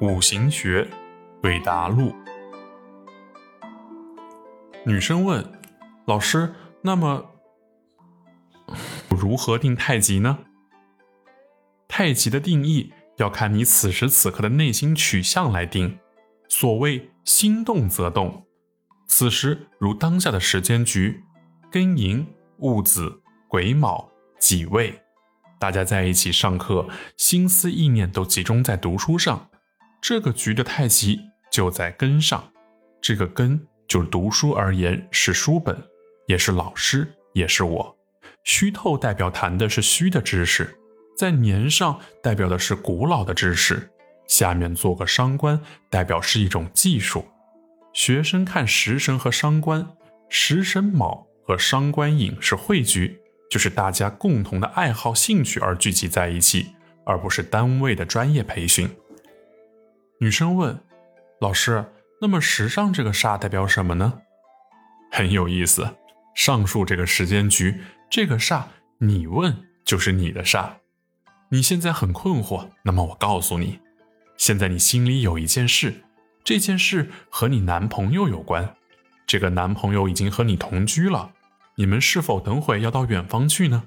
[0.00, 0.88] 五行学，
[1.42, 2.14] 韦达录。
[4.86, 5.44] 女生问
[6.06, 7.32] ：“老师，那么
[9.10, 10.38] 如何定太极呢？”
[11.86, 15.98] 太极的定义要看你此时此刻的内心取向来定。
[16.48, 18.46] 所谓心动则动，
[19.06, 21.22] 此时如当下的时间局，
[21.70, 22.26] 庚寅、
[22.60, 25.02] 戊子、癸卯、己未。
[25.58, 26.88] 大家在一起上课，
[27.18, 29.50] 心思意念都集中在读书上，
[30.00, 32.52] 这个局的太极就在根上。
[33.00, 35.76] 这个根就读书而言是书本，
[36.26, 37.96] 也是老师，也是我。
[38.44, 40.78] 虚透代表谈的是虚的知识，
[41.16, 43.90] 在年上代表的是古老的知识。
[44.26, 45.60] 下面做个伤官，
[45.90, 47.26] 代表是一种技术。
[47.92, 49.86] 学生看食神和伤官，
[50.28, 53.20] 食神卯和伤官寅是汇局。
[53.50, 56.68] 就是大家共同的爱好、兴趣而聚集在一起，
[57.04, 58.88] 而不是单位的专业培训。
[60.22, 60.78] 女生问
[61.40, 61.82] ：“老师，
[62.20, 64.20] 那么时尚这个煞代表什么呢？”
[65.10, 65.96] 很有意思，
[66.34, 68.64] 上述这个时间局，这个煞，
[68.98, 70.72] 你问就是你的煞。
[71.48, 73.80] 你现在很困惑，那么我告诉你，
[74.36, 76.04] 现在你心里有一件事，
[76.44, 78.76] 这件事和你男朋友有关，
[79.26, 81.32] 这个男朋友已经和你同居了。
[81.76, 83.84] 你们是否等会要到远方去呢？